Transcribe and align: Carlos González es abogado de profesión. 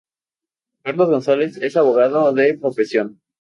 Carlos 0.83 1.09
González 1.11 1.57
es 1.57 1.77
abogado 1.77 2.33
de 2.33 2.55
profesión. 2.57 3.21